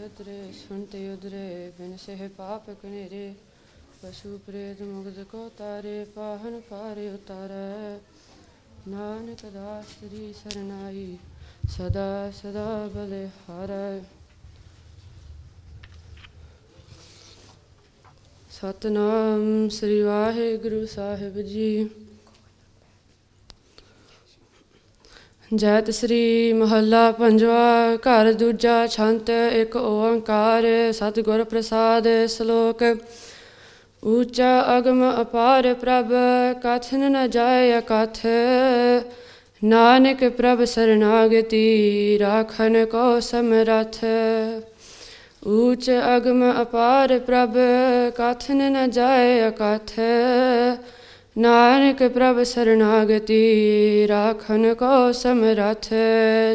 ਉਤਰੇ 0.00 0.52
ਸੁਨਤੇ 0.52 1.08
ਉਦਰੇ 1.08 1.72
ਬਿਨ 1.78 1.96
ਸਹਿ 1.96 2.28
ਪਾਪ 2.28 2.70
ਕਨੇਰੇ, 2.70 3.34
ਪਸ਼ੂ 4.02 4.38
ਪ੍ਰੇਤ 4.46 4.82
ਮੁਗਦ 4.82 5.22
ਕੋ 5.22 5.50
ਤਾਰੇ, 5.58 6.04
ਪਾਹਨ 6.04 6.60
ਪਾਰੇ 6.60 7.08
ਉਤਾਰੈ। 7.10 7.98
ਨਾਨਕ 8.88 9.46
ਦਾਸ 9.46 9.84
ਤੇਰੀ 10.00 10.32
ਸਰਨਾਈ, 10.32 11.16
ਸਦਾ 11.70 12.30
ਸਦਾ 12.30 12.90
ਬਲੇ 12.94 13.28
ਹਾਰੈ। 13.48 14.00
ਸਤਨਾਮ 18.50 19.68
ਸ੍ਰੀ 19.68 20.02
ਵਾਹਿਗੁਰੂ 20.02 20.86
ਸਾਹਿਬ 20.86 21.40
ਜੀ। 21.40 21.90
ਜੈਤ 25.56 25.90
ਸ੍ਰੀ 25.90 26.52
ਮਹੱਲਾ 26.52 27.10
ਪੰਜਵਾ 27.10 27.96
ਘਰ 27.96 28.32
ਦੂਜਾ 28.32 28.86
ਛੰਤ 28.86 29.30
ਇੱਕ 29.30 29.76
ਓੰਕਾਰ 29.76 30.64
ਸਤਿਗੁਰ 30.92 31.42
ਪ੍ਰਸਾਦ 31.44 32.08
ਸ਼ਲੋਕ। 32.28 32.82
ਊਚਾ 34.02 34.78
ਅਗਮ 34.78 35.02
ਅਪਾਰ 35.22 35.74
ਪ੍ਰਭ, 35.74 36.12
ਕਥਨ 36.62 37.12
ਨ 37.12 37.26
ਜਾਏ 37.30 37.78
ਅਕਥ। 37.78 38.20
ਨਾਨਕ 39.64 40.24
ਪ੍ਰਭ 40.28 40.64
ਸਰਨਾਗਤੀ 40.64 42.18
ਰਾਖਨ 42.18 42.84
ਕੋ 42.84 43.20
ਸਮਰਥ। 43.20 44.04
ਊਚ 45.46 45.90
ਅਗਮ 46.16 46.50
ਅਪਾਰ 46.62 47.18
ਪ੍ਰਭ, 47.18 47.56
ਕਥਨ 48.16 48.72
ਨ 48.72 48.90
ਜਾਏ 48.90 49.48
ਅਕਥ। 49.48 50.00
ਨਾਨਕ 51.38 52.08
ਪ੍ਰਭ 52.08 52.42
ਸਰਨਾਗਤੀ, 52.42 53.42
ਰਾਖਨ 54.08 54.74
ਕੋ 54.74 55.12
ਸਮਰਥ 55.12 55.88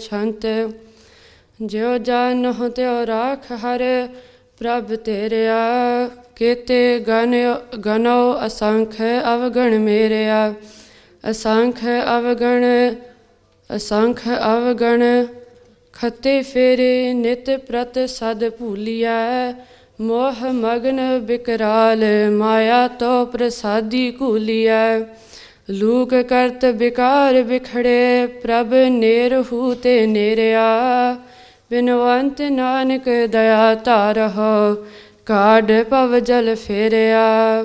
ਛੰਤ। 0.00 0.70
ਜਿਉ 1.62 1.98
ਜਾਨ 1.98 2.54
ਹੋ 2.60 2.68
ਤਿਉ 2.68 3.06
ਰਾਖ 3.06 3.52
ਹਰ, 3.52 4.08
ਪ੍ਰਭ 4.58 4.94
ਤੇਰਿਆ। 4.94 5.56
ਕੀਤੇ 6.36 6.98
ਗਨ, 6.98 7.54
ਗਨੋ 7.86 8.46
ਅਸੰਖ 8.46 8.96
ਅਵਗਣ 9.34 9.78
ਮੇਰਿਆ। 9.78 10.54
ਅਸੰਖ 11.30 11.84
ਅਵਗਣ 12.18 12.94
ਅਸੰਖ 13.76 14.22
ਅਵਗਣ। 14.28 15.26
ਖਤੇ 15.92 16.42
ਫੇਰੇ 16.42 17.14
ਨਿਤ 17.14 17.50
ਪ੍ਰਤ 17.50 17.98
ਸਦ 17.98 18.48
ਭੂਲਿਆ 18.48 19.52
ਮੋਹ 20.00 20.52
ਮਗਨ 20.52 21.18
ਬਿਕਰਾਲ, 21.18 22.04
ਮਾਇਆ 22.30 22.88
ਤੋ 22.88 23.24
ਪ੍ਰਸਾਦੀ 23.24 24.10
ਕੂਲਿਆ 24.10 25.04
ਲੂਕ 25.70 26.14
ਕਰਤ 26.14 26.66
ਬਿਕਾਰ 26.66 27.42
ਬਿਖੜੇ, 27.42 28.26
ਪ੍ਰਭ 28.26 28.74
ਨੇਰਹੂ 28.74 29.74
ਤੇ 29.74 30.06
ਨੇਰਿਆ। 30.06 31.16
ਬਿਨਵੰਤ 31.70 32.42
ਨਾਨਕ 32.42 33.04
ਦਇਆ 33.26 33.74
ਧਾਰਹੁ 33.74 34.84
ਕਾਢ 35.26 35.72
ਪਵ 35.90 36.18
ਜਲ 36.18 36.54
ਫੇਰਿਆ। 36.54 37.64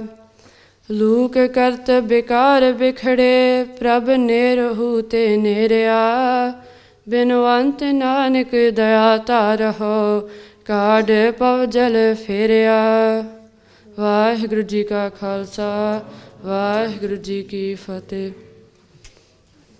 ਲੂਕ 0.91 1.39
ਕਰਤ 1.39 1.91
ਬਿਕਾਰ 1.91 2.71
ਬਿਖੜੇ, 2.71 3.65
ਪ੍ਰਭ 3.79 4.09
ਨੇਰਹੂ 4.09 5.01
ਤੇ 5.01 5.37
ਨੇਰਿਆ। 5.37 5.99
ਬਿਨਵੰਤ 7.09 7.83
ਨਾਨਕ 7.83 8.51
ਦਇਆ 8.73 9.17
ਧਾਰਹੁ 9.17 10.29
ਕਾਢ 10.69 11.11
ਪਵ 11.39 11.65
ਜਲ 11.65 12.15
ਫੇਰਿਆ। 12.27 12.73
ਵਾਹਿਗੁਰੂ 13.99 14.61
ਜੀ 14.61 14.83
ਕਾ 14.83 15.09
ਖਾਲਸਾ 15.09 15.69
ਵਾਹਿਗੁਰੂ 16.45 17.15
ਜੀ 17.15 17.41
ਕੀ 17.43 17.75
ਫਤਿਹ। 17.75 18.31